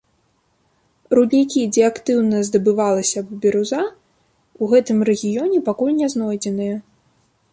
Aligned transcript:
Руднікі, 1.17 1.61
дзе 1.75 1.83
актыўна 1.91 2.39
здабывалася 2.47 3.19
б 3.27 3.37
біруза, 3.45 3.81
у 4.63 4.69
гэтым 4.71 4.97
рэгіёне 5.13 5.59
пакуль 5.71 5.97
не 6.01 6.07
знойдзеныя. 6.15 6.75